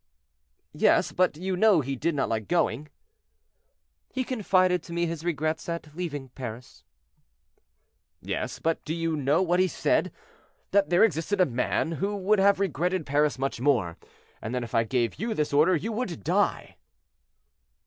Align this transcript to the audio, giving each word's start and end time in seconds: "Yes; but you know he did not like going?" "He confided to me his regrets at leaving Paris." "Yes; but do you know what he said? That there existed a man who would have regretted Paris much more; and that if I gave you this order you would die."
"Yes; 0.73 1.11
but 1.11 1.37
you 1.37 1.55
know 1.55 1.81
he 1.81 1.95
did 1.95 2.15
not 2.15 2.27
like 2.27 2.47
going?" 2.47 2.87
"He 4.11 4.23
confided 4.23 4.81
to 4.81 4.93
me 4.93 5.05
his 5.05 5.23
regrets 5.23 5.69
at 5.69 5.95
leaving 5.95 6.29
Paris." 6.29 6.83
"Yes; 8.19 8.57
but 8.57 8.83
do 8.83 8.95
you 8.95 9.15
know 9.15 9.43
what 9.43 9.59
he 9.59 9.67
said? 9.67 10.11
That 10.71 10.89
there 10.89 11.03
existed 11.03 11.39
a 11.39 11.45
man 11.45 11.91
who 11.91 12.15
would 12.17 12.39
have 12.39 12.59
regretted 12.59 13.05
Paris 13.05 13.37
much 13.37 13.61
more; 13.61 13.95
and 14.41 14.55
that 14.55 14.63
if 14.63 14.73
I 14.73 14.85
gave 14.85 15.19
you 15.19 15.35
this 15.35 15.53
order 15.53 15.75
you 15.75 15.91
would 15.91 16.23
die." 16.23 16.77